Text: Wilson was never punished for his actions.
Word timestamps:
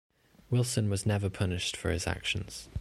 Wilson 0.49 0.89
was 0.89 1.05
never 1.05 1.29
punished 1.29 1.77
for 1.77 1.91
his 1.91 2.07
actions. 2.07 2.69